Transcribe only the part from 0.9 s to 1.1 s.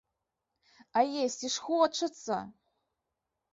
А